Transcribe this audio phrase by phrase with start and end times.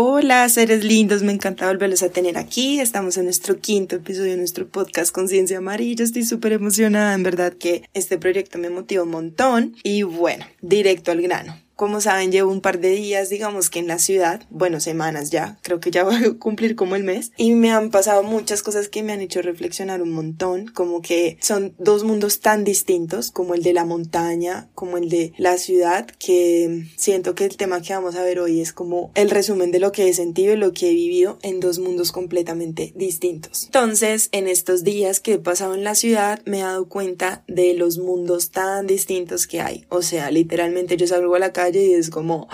[0.00, 2.78] Hola seres lindos, me encanta volverlos a tener aquí.
[2.78, 6.04] Estamos en nuestro quinto episodio de nuestro podcast Conciencia Amarilla.
[6.04, 9.74] Estoy súper emocionada, en verdad que este proyecto me motiva un montón.
[9.82, 11.60] Y bueno, directo al grano.
[11.78, 15.60] Como saben, llevo un par de días, digamos que en la ciudad, bueno, semanas ya,
[15.62, 18.88] creo que ya voy a cumplir como el mes, y me han pasado muchas cosas
[18.88, 23.54] que me han hecho reflexionar un montón, como que son dos mundos tan distintos, como
[23.54, 27.94] el de la montaña, como el de la ciudad, que siento que el tema que
[27.94, 30.72] vamos a ver hoy es como el resumen de lo que he sentido y lo
[30.72, 33.66] que he vivido en dos mundos completamente distintos.
[33.66, 37.74] Entonces, en estos días que he pasado en la ciudad, me he dado cuenta de
[37.74, 39.86] los mundos tan distintos que hay.
[39.90, 42.48] O sea, literalmente yo salgo a la calle y es como,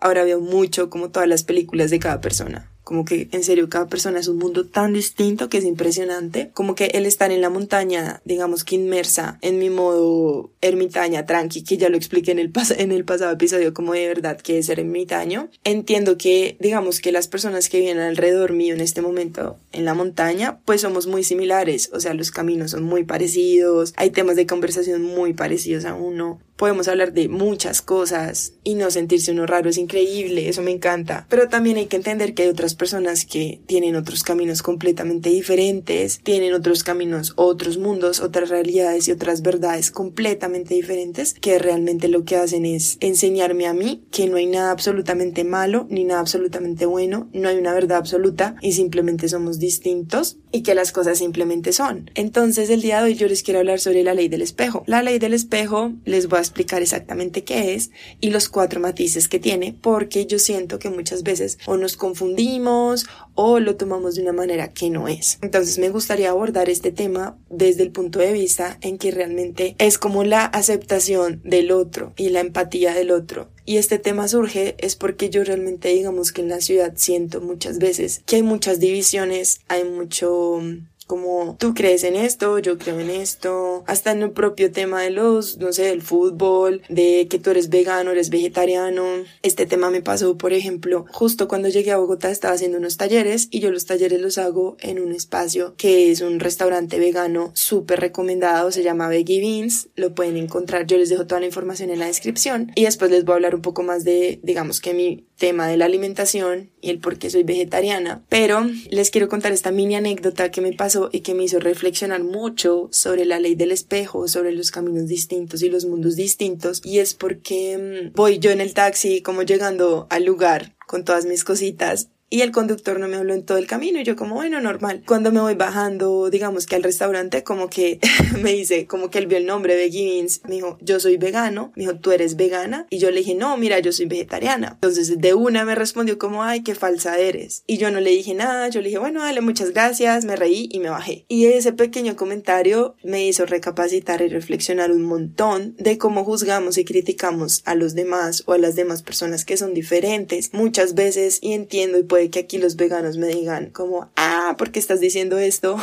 [0.00, 2.68] ahora veo mucho como todas las películas de cada persona.
[2.84, 6.50] Como que en serio cada persona es un mundo tan distinto que es impresionante.
[6.52, 11.62] Como que el estar en la montaña, digamos que inmersa en mi modo ermitaña, tranqui,
[11.62, 14.66] que ya lo expliqué en el, en el pasado episodio, como de verdad que es
[14.66, 15.48] ser ermitaño.
[15.62, 19.94] Entiendo que, digamos que las personas que vienen alrededor mío en este momento en la
[19.94, 21.88] montaña, pues somos muy similares.
[21.92, 26.40] O sea, los caminos son muy parecidos, hay temas de conversación muy parecidos a uno
[26.62, 31.26] podemos hablar de muchas cosas y no sentirse uno raro, es increíble, eso me encanta.
[31.28, 36.20] Pero también hay que entender que hay otras personas que tienen otros caminos completamente diferentes,
[36.22, 42.24] tienen otros caminos, otros mundos, otras realidades y otras verdades completamente diferentes que realmente lo
[42.24, 46.86] que hacen es enseñarme a mí que no hay nada absolutamente malo ni nada absolutamente
[46.86, 51.72] bueno, no hay una verdad absoluta y simplemente somos distintos y que las cosas simplemente
[51.72, 52.10] son.
[52.14, 54.84] Entonces el día de hoy yo les quiero hablar sobre la ley del espejo.
[54.86, 59.28] La ley del espejo les voy a explicar exactamente qué es y los cuatro matices
[59.28, 64.22] que tiene, porque yo siento que muchas veces o nos confundimos o lo tomamos de
[64.22, 65.38] una manera que no es.
[65.40, 69.98] Entonces me gustaría abordar este tema desde el punto de vista en que realmente es
[69.98, 73.50] como la aceptación del otro y la empatía del otro.
[73.64, 77.78] Y este tema surge es porque yo realmente digamos que en la ciudad siento muchas
[77.78, 80.60] veces que hay muchas divisiones, hay mucho
[81.06, 85.10] como tú crees en esto, yo creo en esto, hasta en el propio tema de
[85.10, 89.04] los, no sé, del fútbol, de que tú eres vegano, eres vegetariano.
[89.42, 93.48] Este tema me pasó, por ejemplo, justo cuando llegué a Bogotá estaba haciendo unos talleres
[93.50, 98.00] y yo los talleres los hago en un espacio que es un restaurante vegano súper
[98.00, 101.98] recomendado, se llama Veggie Beans, lo pueden encontrar, yo les dejo toda la información en
[101.98, 105.26] la descripción y después les voy a hablar un poco más de, digamos que mi
[105.42, 109.72] tema de la alimentación y el por qué soy vegetariana, pero les quiero contar esta
[109.72, 113.72] mini anécdota que me pasó y que me hizo reflexionar mucho sobre la ley del
[113.72, 116.80] espejo, sobre los caminos distintos y los mundos distintos.
[116.84, 121.24] Y es porque mm, voy yo en el taxi como llegando al lugar con todas
[121.24, 124.00] mis cositas y el conductor no me habló en todo el camino.
[124.00, 128.00] Y yo como bueno normal cuando me voy bajando digamos que al restaurante como que
[128.40, 131.82] me dice como que él vio el nombre Beans me dijo yo soy vegano me
[131.82, 135.34] dijo tú eres vegana y yo le dije no mira yo soy vegetariana entonces de
[135.34, 138.68] una me respondió como ay qué falsa eres y yo no le dije nada.
[138.68, 141.26] Yo le dije bueno dale muchas gracias me reí y me bajé.
[141.28, 146.86] Y ese pequeño comentario me hizo recapacitar y reflexionar un montón de cómo juzgamos y
[146.86, 150.54] criticamos a los demás o a las demás personas que son diferentes.
[150.54, 154.70] Muchas veces y entiendo y puedo que aquí los veganos me digan como, ah, ¿por
[154.70, 155.76] qué estás diciendo esto?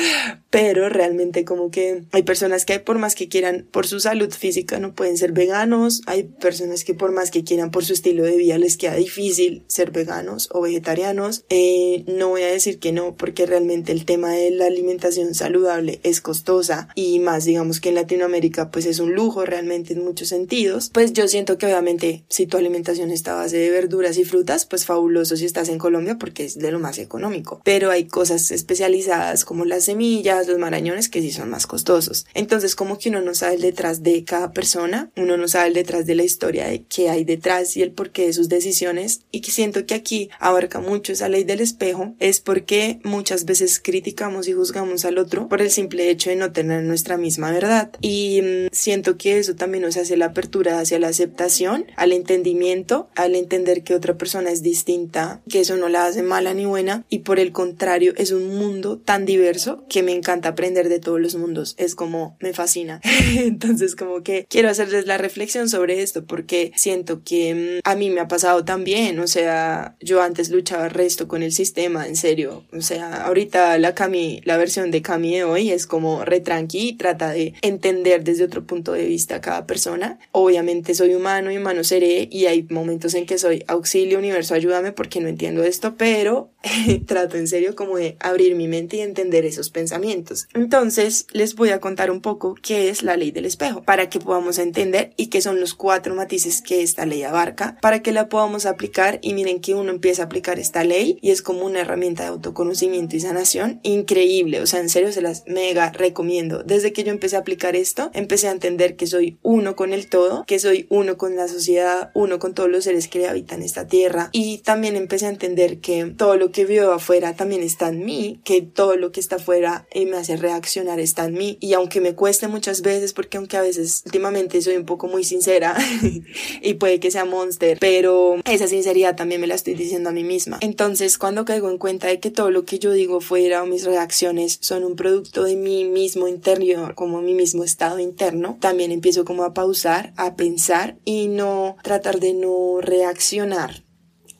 [0.50, 4.78] Pero realmente como que hay personas que por más que quieran por su salud física
[4.78, 8.36] no pueden ser veganos, hay personas que por más que quieran por su estilo de
[8.36, 11.44] vida les queda difícil ser veganos o vegetarianos.
[11.48, 16.00] Eh, no voy a decir que no, porque realmente el tema de la alimentación saludable
[16.02, 20.28] es costosa y más digamos que en Latinoamérica pues es un lujo realmente en muchos
[20.28, 20.90] sentidos.
[20.92, 24.66] Pues yo siento que obviamente si tu alimentación está a base de verduras y frutas,
[24.66, 27.60] pues fabuloso si estás en Colombia porque es de lo más económico.
[27.62, 32.24] Pero hay cosas especializadas como las semillas, los marañones que sí son más costosos.
[32.32, 35.74] Entonces como que uno no sabe el detrás de cada persona, uno no sabe el
[35.74, 39.42] detrás de la historia de qué hay detrás y el porqué de sus decisiones y
[39.42, 44.48] que siento que aquí abarca mucho esa ley del espejo es porque muchas veces criticamos
[44.48, 48.40] y juzgamos al otro por el simple hecho de no tener nuestra misma verdad y
[48.40, 53.34] mm, siento que eso también nos hace la apertura hacia la aceptación, al entendimiento, al
[53.34, 57.20] entender que otra persona es distinta, que eso no la hace mala ni buena y
[57.20, 61.34] por el contrario es un mundo tan diverso que me encanta aprender de todos los
[61.36, 63.00] mundos, es como me fascina.
[63.38, 68.10] Entonces como que quiero hacerles la reflexión sobre esto porque siento que mm, a mí
[68.10, 72.64] me ha pasado también, o sea, yo antes luchaba resto con el sistema, en serio,
[72.72, 76.92] o sea, ahorita la Cami, la versión de Cami de hoy es como retranqui y
[76.92, 80.18] trata de entender desde otro punto de vista a cada persona.
[80.32, 84.92] Obviamente soy humano y humano seré y hay momentos en que soy auxilio, universo, ayúdame
[84.92, 86.50] porque no entiendo esto, pero
[87.06, 90.48] trato en serio como de abrir mi mente y entender esos pensamientos.
[90.54, 94.20] Entonces les voy a contar un poco qué es la ley del espejo para que
[94.20, 98.28] podamos entender y qué son los cuatro matices que esta ley abarca para que la
[98.28, 101.80] podamos aplicar y miren que uno empieza a aplicar esta ley y es como una
[101.80, 106.62] herramienta de autoconocimiento y sanación increíble, o sea, en serio se las mega recomiendo.
[106.62, 110.08] Desde que yo empecé a aplicar esto, empecé a entender que soy uno con el
[110.08, 113.86] todo, que soy uno con la sociedad, uno con todos los seres que habitan esta
[113.86, 115.43] tierra y también empecé a entender
[115.80, 119.36] que todo lo que veo afuera también está en mí, que todo lo que está
[119.36, 123.36] afuera y me hace reaccionar está en mí y aunque me cueste muchas veces porque
[123.36, 125.76] aunque a veces últimamente soy un poco muy sincera
[126.62, 130.24] y puede que sea monster, pero esa sinceridad también me la estoy diciendo a mí
[130.24, 130.58] misma.
[130.60, 133.84] Entonces, cuando caigo en cuenta de que todo lo que yo digo fuera o mis
[133.84, 139.24] reacciones son un producto de mí mismo interior, como mi mismo estado interno, también empiezo
[139.24, 143.84] como a pausar, a pensar y no tratar de no reaccionar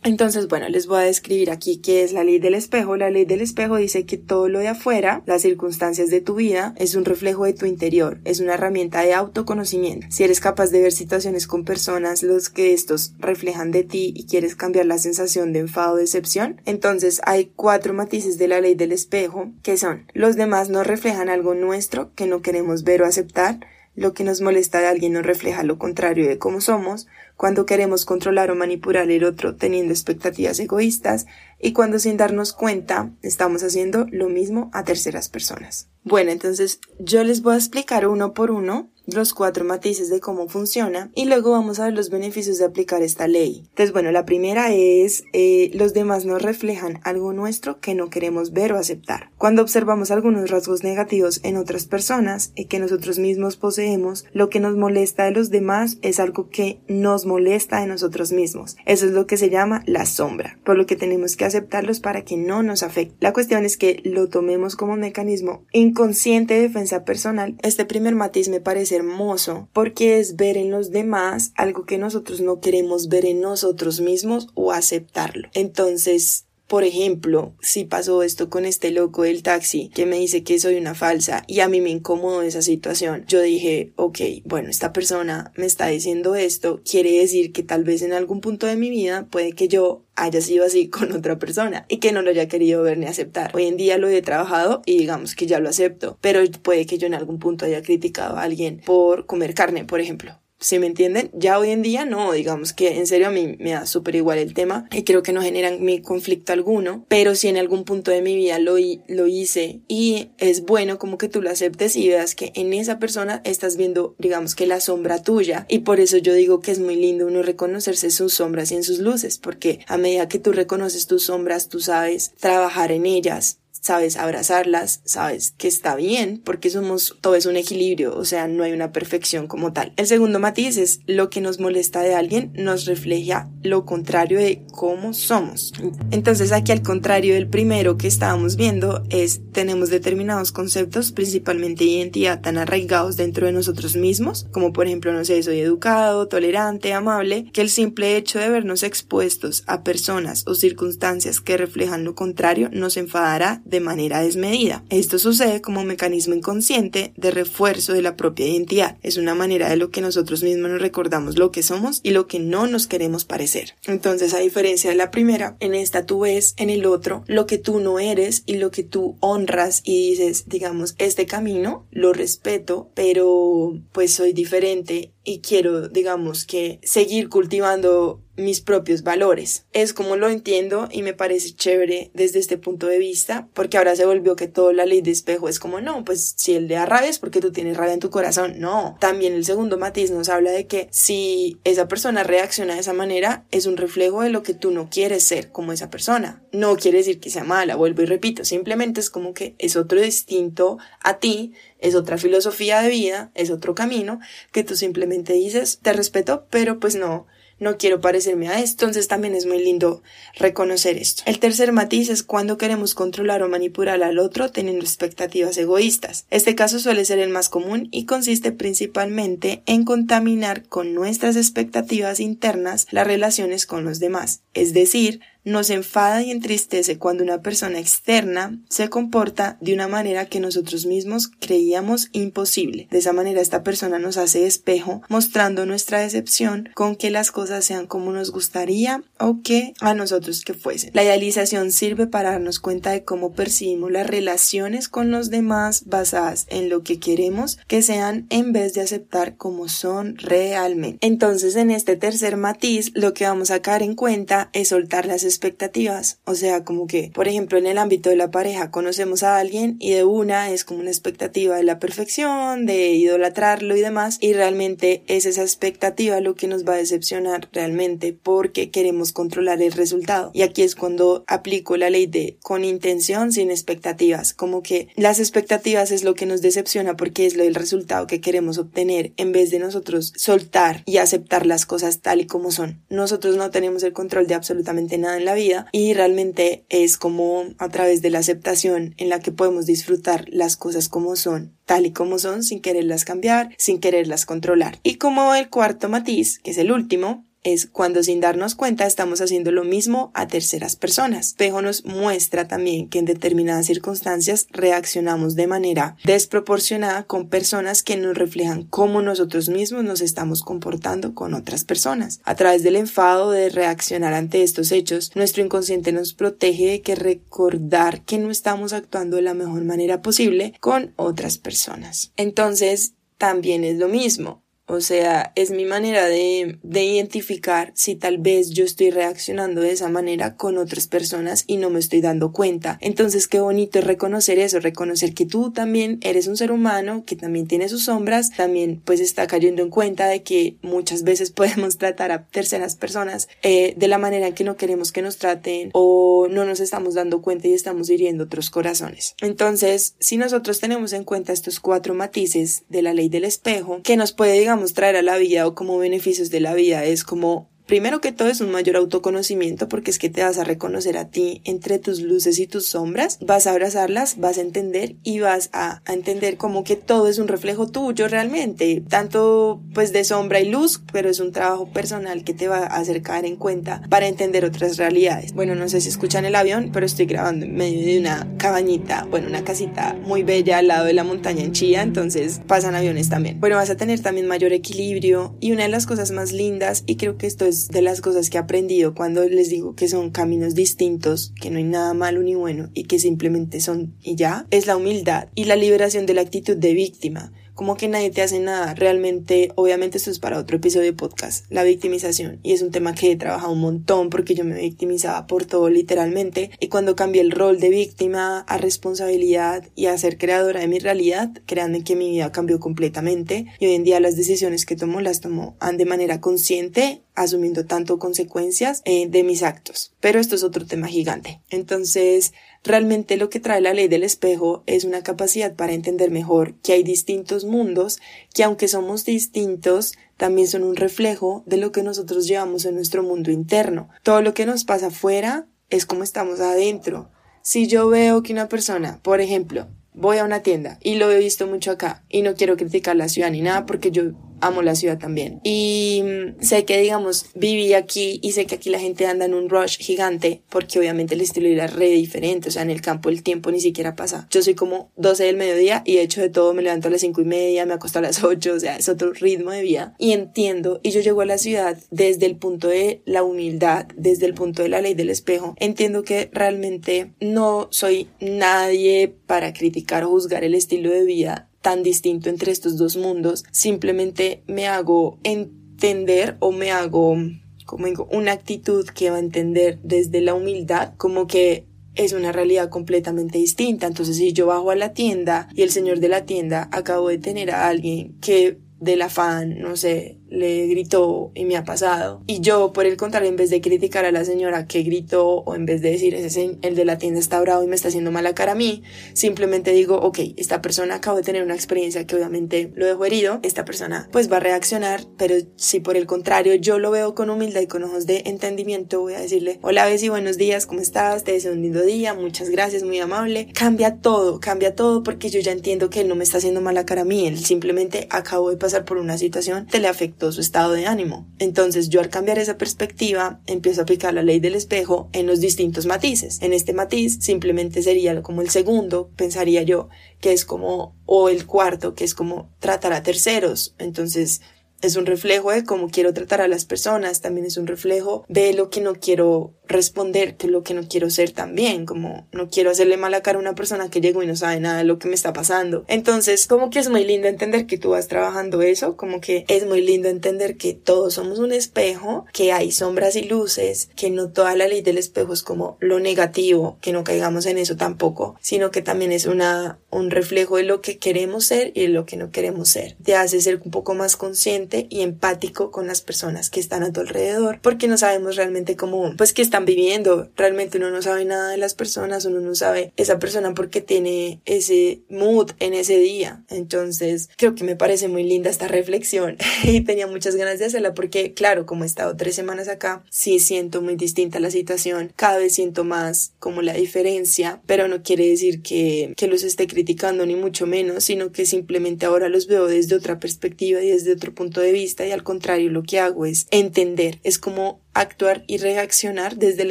[0.04, 2.96] entonces, bueno, les voy a describir aquí qué es la ley del espejo.
[2.96, 6.74] La ley del espejo dice que todo lo de afuera, las circunstancias de tu vida,
[6.76, 10.06] es un reflejo de tu interior, es una herramienta de autoconocimiento.
[10.10, 14.26] Si eres capaz de ver situaciones con personas, los que estos reflejan de ti y
[14.26, 18.74] quieres cambiar la sensación de enfado o decepción, entonces hay cuatro matices de la ley
[18.74, 23.06] del espejo que son los demás no reflejan algo nuestro que no queremos ver o
[23.06, 23.60] aceptar,
[23.94, 27.06] lo que nos molesta de alguien nos refleja lo contrario de cómo somos,
[27.37, 31.26] cuando queremos controlar o manipular el otro teniendo expectativas egoístas
[31.61, 35.88] y cuando sin darnos cuenta estamos haciendo lo mismo a terceras personas.
[36.02, 40.48] Bueno, entonces yo les voy a explicar uno por uno los cuatro matices de cómo
[40.48, 43.64] funciona y luego vamos a ver los beneficios de aplicar esta ley.
[43.68, 48.52] Entonces, bueno, la primera es eh, los demás nos reflejan algo nuestro que no queremos
[48.52, 49.30] ver o aceptar.
[49.38, 54.60] Cuando observamos algunos rasgos negativos en otras personas y que nosotros mismos poseemos, lo que
[54.60, 58.76] nos molesta de los demás es algo que nos molesta de nosotros mismos.
[58.86, 62.22] Eso es lo que se llama la sombra, por lo que tenemos que aceptarlos para
[62.22, 63.16] que no nos afecte.
[63.20, 67.56] La cuestión es que lo tomemos como mecanismo inconsciente de defensa personal.
[67.62, 72.41] Este primer matiz me parece hermoso porque es ver en los demás algo que nosotros
[72.41, 75.49] no queremos ver en nosotros mismos o aceptarlo.
[75.52, 80.58] Entonces, por ejemplo, si pasó esto con este loco del taxi que me dice que
[80.58, 84.93] soy una falsa y a mí me incomodó esa situación, yo dije, ok, bueno, esta
[84.93, 88.88] persona me está diciendo esto, quiere decir que tal vez en algún punto de mi
[88.88, 92.49] vida puede que yo haya sido así con otra persona y que no lo haya
[92.49, 93.55] querido ver ni aceptar.
[93.55, 96.99] Hoy en día lo he trabajado y digamos que ya lo acepto, pero puede que
[96.99, 100.86] yo en algún punto haya criticado a alguien por comer carne, por ejemplo si me
[100.86, 101.30] entienden?
[101.34, 104.38] Ya hoy en día no, digamos que en serio a mí me da súper igual
[104.38, 108.10] el tema y creo que no generan mi conflicto alguno, pero si en algún punto
[108.10, 108.76] de mi vida lo,
[109.08, 112.98] lo hice y es bueno como que tú lo aceptes y veas que en esa
[112.98, 116.78] persona estás viendo, digamos que la sombra tuya y por eso yo digo que es
[116.78, 120.52] muy lindo uno reconocerse sus sombras y en sus luces, porque a medida que tú
[120.52, 126.70] reconoces tus sombras, tú sabes trabajar en ellas, sabes abrazarlas, sabes que está bien, porque
[126.70, 129.92] somos, todo es un equilibrio, o sea, no hay una perfección como tal.
[129.98, 134.62] El segundo matiz es lo que nos molesta de alguien nos refleja lo contrario de
[134.72, 135.75] cómo somos.
[136.10, 142.40] Entonces aquí al contrario del primero que estábamos viendo es tenemos determinados conceptos, principalmente identidad,
[142.40, 147.50] tan arraigados dentro de nosotros mismos, como por ejemplo, no sé, soy educado, tolerante, amable,
[147.52, 152.70] que el simple hecho de vernos expuestos a personas o circunstancias que reflejan lo contrario
[152.73, 154.85] nos enfadará manera desmedida.
[154.90, 158.97] Esto sucede como mecanismo inconsciente de refuerzo de la propia identidad.
[159.02, 162.26] Es una manera de lo que nosotros mismos nos recordamos lo que somos y lo
[162.26, 163.75] que no nos queremos parecer.
[163.87, 167.59] Entonces, a diferencia de la primera, en esta tú ves en el otro lo que
[167.59, 172.90] tú no eres y lo que tú honras y dices, digamos, este camino lo respeto,
[172.95, 179.64] pero pues soy diferente y quiero, digamos, que seguir cultivando mis propios valores.
[179.73, 183.97] Es como lo entiendo y me parece chévere desde este punto de vista, porque ahora
[183.97, 186.75] se volvió que toda la ley de espejo es como, no, pues si él le
[186.75, 188.55] da rabia es porque tú tienes rabia en tu corazón.
[188.59, 192.93] No, también el segundo matiz nos habla de que si esa persona reacciona de esa
[192.93, 196.43] manera, es un reflejo de lo que tú no quieres ser como esa persona.
[196.53, 200.00] No quiere decir que sea mala, vuelvo y repito, simplemente es como que es otro
[200.00, 201.53] distinto a ti
[201.85, 204.19] es otra filosofía de vida, es otro camino
[204.53, 207.26] que tú simplemente dices, te respeto, pero pues no,
[207.64, 210.02] no quiero parecerme a esto, entonces también es muy lindo
[210.37, 211.25] reconocer esto.
[211.26, 216.26] El tercer matiz es cuando queremos controlar o manipular al otro teniendo expectativas egoístas.
[216.30, 222.21] Este caso suele ser el más común y consiste principalmente en contaminar con nuestras expectativas
[222.21, 227.78] internas las relaciones con los demás, es decir, nos enfada y entristece cuando una persona
[227.78, 232.88] externa se comporta de una manera que nosotros mismos creíamos imposible.
[232.90, 237.64] De esa manera esta persona nos hace espejo mostrando nuestra decepción con que las cosas
[237.64, 240.90] sean como nos gustaría o que a nosotros que fuesen.
[240.94, 246.46] La idealización sirve para darnos cuenta de cómo percibimos las relaciones con los demás basadas
[246.48, 251.06] en lo que queremos que sean en vez de aceptar como son realmente.
[251.06, 255.22] Entonces en este tercer matiz lo que vamos a caer en cuenta es soltar las
[255.35, 256.19] expectativas.
[256.25, 259.76] O sea, como que, por ejemplo, en el ámbito de la pareja conocemos a alguien
[259.81, 264.33] y de una es como una expectativa de la perfección, de idolatrarlo y demás, y
[264.33, 269.73] realmente es esa expectativa lo que nos va a decepcionar realmente porque queremos controlar el
[269.73, 270.31] resultado.
[270.35, 275.19] Y aquí es cuando aplico la ley de con intención sin expectativas, como que las
[275.19, 279.33] expectativas es lo que nos decepciona porque es lo del resultado que queremos obtener en
[279.33, 282.83] vez de nosotros soltar y aceptar las cosas tal y como son.
[282.88, 287.45] Nosotros no tenemos el control de absolutamente nada en la vida y realmente es como
[287.59, 291.87] a través de la aceptación en la que podemos disfrutar las cosas como son tal
[291.87, 294.78] y como son sin quererlas cambiar, sin quererlas controlar.
[294.83, 299.20] Y como el cuarto matiz, que es el último, es cuando sin darnos cuenta estamos
[299.20, 301.28] haciendo lo mismo a terceras personas.
[301.28, 307.96] Espejo nos muestra también que en determinadas circunstancias reaccionamos de manera desproporcionada con personas que
[307.96, 312.20] nos reflejan cómo nosotros mismos nos estamos comportando con otras personas.
[312.24, 316.94] A través del enfado de reaccionar ante estos hechos, nuestro inconsciente nos protege de que
[316.94, 322.12] recordar que no estamos actuando de la mejor manera posible con otras personas.
[322.16, 324.43] Entonces, también es lo mismo.
[324.66, 329.73] O sea, es mi manera de, de, identificar si tal vez yo estoy reaccionando de
[329.73, 332.78] esa manera con otras personas y no me estoy dando cuenta.
[332.80, 337.14] Entonces, qué bonito es reconocer eso, reconocer que tú también eres un ser humano, que
[337.14, 341.76] también tiene sus sombras, también pues está cayendo en cuenta de que muchas veces podemos
[341.76, 346.26] tratar a terceras personas eh, de la manera que no queremos que nos traten o
[346.30, 349.14] no nos estamos dando cuenta y estamos hiriendo otros corazones.
[349.21, 353.97] Entonces, si nosotros tenemos en cuenta estos cuatro matices de la ley del espejo, que
[353.97, 357.53] nos puede, digamos, traer a la vida o como beneficios de la vida es como
[357.66, 361.09] Primero que todo es un mayor autoconocimiento porque es que te vas a reconocer a
[361.09, 365.49] ti entre tus luces y tus sombras, vas a abrazarlas, vas a entender y vas
[365.54, 370.50] a, entender como que todo es un reflejo tuyo realmente, tanto pues de sombra y
[370.50, 374.09] luz, pero es un trabajo personal que te va a hacer caer en cuenta para
[374.09, 375.33] entender otras realidades.
[375.33, 379.06] Bueno, no sé si escuchan el avión, pero estoy grabando en medio de una cabañita,
[379.09, 383.09] bueno, una casita muy bella al lado de la montaña en Chía, entonces pasan aviones
[383.09, 383.40] también.
[383.40, 386.97] Bueno, vas a tener también mayor equilibrio y una de las cosas más lindas y
[386.97, 390.11] creo que esto es de las cosas que he aprendido cuando les digo que son
[390.11, 394.46] caminos distintos, que no hay nada malo ni bueno y que simplemente son y ya,
[394.50, 398.23] es la humildad y la liberación de la actitud de víctima como que nadie te
[398.23, 398.75] hace nada.
[398.75, 402.40] Realmente, obviamente esto es para otro episodio de podcast, la victimización.
[402.42, 405.70] Y es un tema que he trabajado un montón porque yo me victimizaba por todo
[405.70, 406.50] literalmente.
[406.61, 410.78] Y cuando cambié el rol de víctima a responsabilidad y a ser creadora de mi
[410.78, 413.46] realidad, créanme que mi vida cambió completamente.
[413.61, 417.99] Y hoy en día las decisiones que tomo las tomo de manera consciente asumiendo tanto
[417.99, 419.92] consecuencias eh, de mis actos.
[420.00, 421.40] Pero esto es otro tema gigante.
[421.50, 426.54] Entonces, realmente lo que trae la ley del espejo es una capacidad para entender mejor
[426.56, 428.00] que hay distintos mundos
[428.35, 433.02] que aunque somos distintos, también son un reflejo de lo que nosotros llevamos en nuestro
[433.02, 433.88] mundo interno.
[434.02, 437.11] Todo lo que nos pasa afuera es como estamos adentro.
[437.42, 441.18] Si yo veo que una persona, por ejemplo, voy a una tienda y lo he
[441.18, 444.75] visto mucho acá y no quiero criticar la ciudad ni nada porque yo amo la
[444.75, 445.41] ciudad también.
[445.43, 449.35] Y mm, sé que, digamos, viví aquí y sé que aquí la gente anda en
[449.35, 452.49] un rush gigante porque obviamente el estilo de la re diferente.
[452.49, 454.26] O sea, en el campo el tiempo ni siquiera pasa.
[454.31, 456.55] Yo soy como 12 del mediodía y he hecho de todo.
[456.55, 458.55] Me levanto a las 5 y media, me acuesto a las 8.
[458.55, 459.95] O sea, es otro ritmo de vida.
[459.99, 460.81] Y entiendo.
[460.83, 464.62] Y yo llego a la ciudad desde el punto de la humildad, desde el punto
[464.62, 465.55] de la ley del espejo.
[465.59, 471.83] Entiendo que realmente no soy nadie para criticar o juzgar el estilo de vida tan
[471.83, 477.16] distinto entre estos dos mundos, simplemente me hago entender o me hago,
[477.64, 482.33] como digo, una actitud que va a entender desde la humildad, como que es una
[482.33, 483.87] realidad completamente distinta.
[483.87, 487.16] Entonces, si yo bajo a la tienda y el señor de la tienda acabo de
[487.16, 492.23] tener a alguien que del afán, no sé, le gritó y me ha pasado.
[492.26, 495.55] Y yo, por el contrario, en vez de criticar a la señora que gritó o
[495.55, 498.11] en vez de decir, ese el de la tienda está bravo y me está haciendo
[498.11, 502.17] mala cara a mí, simplemente digo, ok, esta persona acaba de tener una experiencia que
[502.17, 506.55] obviamente lo dejó herido, esta persona pues va a reaccionar, pero si por el contrario
[506.55, 510.11] yo lo veo con humildad y con ojos de entendimiento, voy a decirle, hola Bessie,
[510.11, 511.25] buenos días, ¿cómo estás?
[511.25, 513.49] Te deseo un lindo día, muchas gracias, muy amable.
[513.55, 516.85] Cambia todo, cambia todo porque yo ya entiendo que él no me está haciendo mala
[516.85, 520.40] cara a mí, él simplemente acabó de pasar por una situación que le afectó su
[520.40, 521.26] estado de ánimo.
[521.38, 525.40] Entonces yo al cambiar esa perspectiva empiezo a aplicar la ley del espejo en los
[525.40, 526.40] distintos matices.
[526.43, 529.88] En este matiz simplemente sería como el segundo, pensaría yo,
[530.21, 533.75] que es como, o el cuarto, que es como tratar a terceros.
[533.78, 534.40] Entonces
[534.83, 538.52] es un reflejo de cómo quiero tratar a las personas, también es un reflejo de
[538.52, 542.71] lo que no quiero responder que lo que no quiero ser también, como no quiero
[542.71, 545.09] hacerle mala cara a una persona que llegó y no sabe nada de lo que
[545.09, 545.85] me está pasando.
[545.88, 549.66] Entonces, como que es muy lindo entender que tú vas trabajando eso, como que es
[549.66, 554.31] muy lindo entender que todos somos un espejo, que hay sombras y luces, que no
[554.31, 558.37] toda la ley del espejo es como lo negativo, que no caigamos en eso tampoco,
[558.40, 562.04] sino que también es una un reflejo de lo que queremos ser y de lo
[562.04, 562.97] que no queremos ser.
[563.02, 566.93] Te hace ser un poco más consciente y empático con las personas que están a
[566.93, 570.31] tu alrededor, porque no sabemos realmente cómo, pues que están viviendo.
[570.37, 574.40] Realmente uno no sabe nada de las personas, uno no sabe esa persona porque tiene
[574.45, 576.45] ese mood en ese día.
[576.49, 580.95] Entonces, creo que me parece muy linda esta reflexión y tenía muchas ganas de hacerla
[580.95, 585.12] porque, claro, como he estado tres semanas acá, sí siento muy distinta la situación.
[585.16, 589.66] Cada vez siento más como la diferencia, pero no quiere decir que, que los esté
[589.66, 594.12] criticando ni mucho menos, sino que simplemente ahora los veo desde otra perspectiva y desde
[594.12, 598.44] otro punto de vista y al contrario lo que hago es entender, es como actuar
[598.46, 599.70] y reaccionar desde el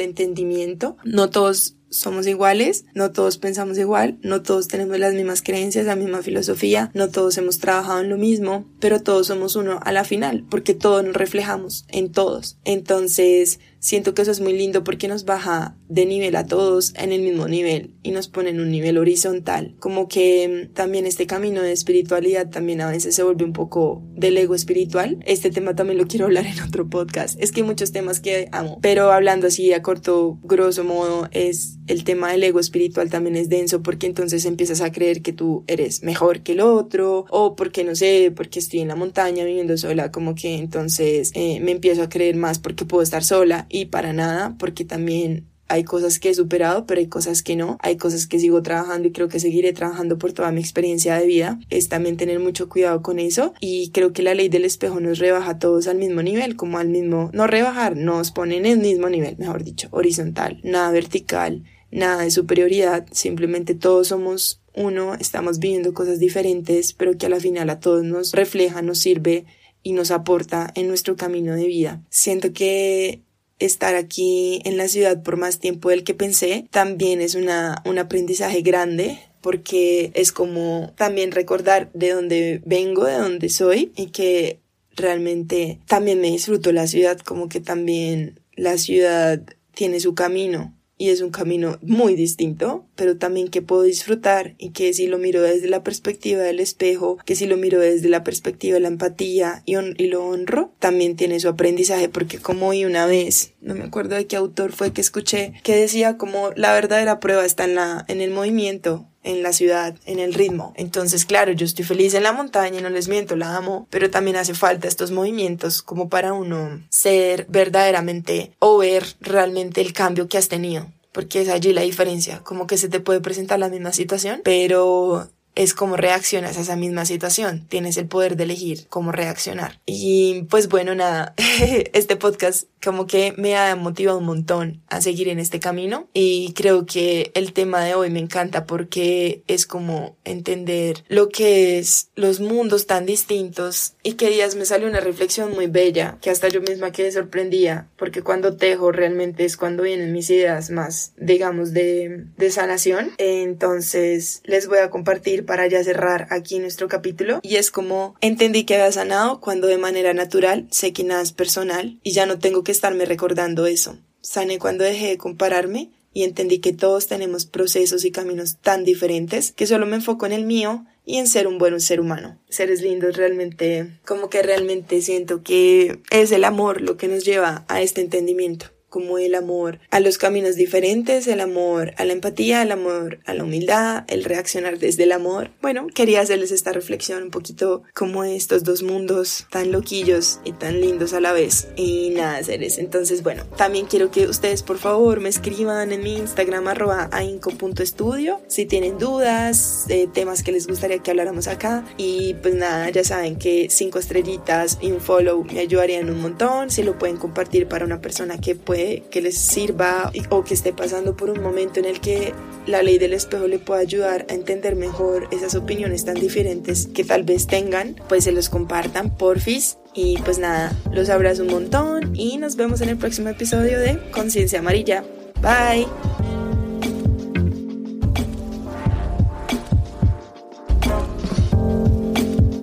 [0.00, 0.96] entendimiento.
[1.04, 5.96] No todos somos iguales, no todos pensamos igual, no todos tenemos las mismas creencias, la
[5.96, 10.04] misma filosofía, no todos hemos trabajado en lo mismo, pero todos somos uno a la
[10.04, 12.58] final, porque todos nos reflejamos en todos.
[12.64, 17.12] Entonces, siento que eso es muy lindo porque nos baja de nivel a todos en
[17.12, 19.74] el mismo nivel y nos pone en un nivel horizontal.
[19.78, 24.02] Como que mm, también este camino de espiritualidad también a veces se vuelve un poco
[24.16, 25.18] del ego espiritual.
[25.26, 27.38] Este tema también lo quiero hablar en otro podcast.
[27.38, 31.76] Es que hay muchos temas que amo, pero hablando así a corto, grosso modo, es
[31.86, 35.62] el tema del ego espiritual también es denso porque entonces empiezas a creer que tú
[35.66, 39.76] eres mejor que el otro o porque no sé, porque estoy en la montaña viviendo
[39.76, 43.86] sola, como que entonces eh, me empiezo a creer más porque puedo estar sola y
[43.86, 47.96] para nada, porque también hay cosas que he superado, pero hay cosas que no, hay
[47.96, 51.58] cosas que sigo trabajando y creo que seguiré trabajando por toda mi experiencia de vida.
[51.70, 55.18] Es también tener mucho cuidado con eso y creo que la ley del espejo nos
[55.18, 58.78] rebaja a todos al mismo nivel, como al mismo, no rebajar, nos pone en el
[58.78, 65.58] mismo nivel, mejor dicho, horizontal, nada vertical, nada de superioridad, simplemente todos somos uno, estamos
[65.58, 69.46] viviendo cosas diferentes, pero que a la final a todos nos refleja, nos sirve
[69.82, 72.02] y nos aporta en nuestro camino de vida.
[72.10, 73.24] Siento que
[73.58, 77.98] estar aquí en la ciudad por más tiempo del que pensé también es una, un
[77.98, 84.60] aprendizaje grande porque es como también recordar de dónde vengo, de dónde soy y que
[84.96, 89.42] realmente también me disfruto la ciudad, como que también la ciudad
[89.74, 94.70] tiene su camino y es un camino muy distinto, pero también que puedo disfrutar y
[94.70, 98.24] que si lo miro desde la perspectiva del espejo, que si lo miro desde la
[98.24, 99.74] perspectiva de la empatía y,
[100.06, 104.26] lo honro, también tiene su aprendizaje porque como hoy una vez, no me acuerdo de
[104.26, 108.22] qué autor fue que escuché, que decía como la verdadera prueba está en, la, en
[108.22, 110.72] el movimiento, en la ciudad, en el ritmo.
[110.76, 114.36] Entonces, claro, yo estoy feliz en la montaña, no les miento, la amo, pero también
[114.36, 120.38] hace falta estos movimientos como para uno ser verdaderamente o ver realmente el cambio que
[120.38, 120.86] has tenido.
[121.12, 125.28] Porque es allí la diferencia, como que se te puede presentar la misma situación, pero
[125.54, 127.66] es cómo reaccionas a esa misma situación.
[127.68, 129.80] Tienes el poder de elegir cómo reaccionar.
[129.86, 131.34] Y pues bueno, nada,
[131.92, 136.52] este podcast como que me ha motivado un montón a seguir en este camino y
[136.54, 142.10] creo que el tema de hoy me encanta porque es como entender lo que es
[142.14, 143.94] los mundos tan distintos.
[144.02, 147.88] Y que días me salió una reflexión muy bella que hasta yo misma quedé sorprendida
[147.96, 153.12] porque cuando tejo realmente es cuando vienen mis ideas más digamos de, de sanación.
[153.18, 157.40] Entonces les voy a compartir para ya cerrar aquí nuestro capítulo.
[157.42, 161.32] Y es como entendí que había sanado cuando de manera natural sé que nada es
[161.32, 163.98] personal y ya no tengo que estarme recordando eso.
[164.20, 169.52] Sané cuando dejé de compararme y entendí que todos tenemos procesos y caminos tan diferentes
[169.52, 172.38] que solo me enfoco en el mío y en ser un buen ser humano.
[172.48, 177.64] Seres lindos realmente, como que realmente siento que es el amor lo que nos lleva
[177.68, 182.62] a este entendimiento como el amor a los caminos diferentes, el amor a la empatía,
[182.62, 185.50] el amor a la humildad, el reaccionar desde el amor.
[185.60, 190.80] Bueno, quería hacerles esta reflexión un poquito como estos dos mundos tan loquillos y tan
[190.80, 191.66] lindos a la vez.
[191.74, 192.78] Y nada, seres.
[192.78, 198.42] Entonces, bueno, también quiero que ustedes por favor me escriban en mi Instagram arroba ainco.estudio
[198.46, 201.84] si tienen dudas, eh, temas que les gustaría que habláramos acá.
[201.96, 206.70] Y pues nada, ya saben que cinco estrellitas y un follow me ayudarían un montón.
[206.70, 210.72] Si lo pueden compartir para una persona que puede, que les sirva o que esté
[210.72, 212.32] pasando por un momento en el que
[212.66, 217.04] la ley del espejo le pueda ayudar a entender mejor esas opiniones tan diferentes que
[217.04, 219.78] tal vez tengan, pues se los compartan, porfis.
[219.94, 223.98] Y pues nada, los abrazo un montón y nos vemos en el próximo episodio de
[224.10, 225.04] Conciencia Amarilla.
[225.40, 226.33] Bye.